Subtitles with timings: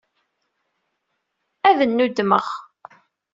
[1.69, 2.47] Ad nnuddmeɣ.